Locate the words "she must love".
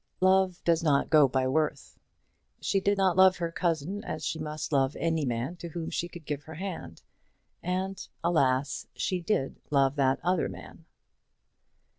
4.25-4.95